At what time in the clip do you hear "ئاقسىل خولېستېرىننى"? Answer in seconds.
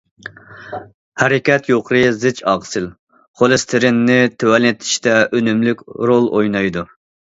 2.53-4.19